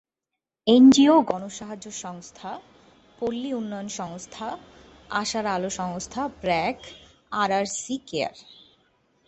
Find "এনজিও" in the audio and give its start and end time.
0.67-1.15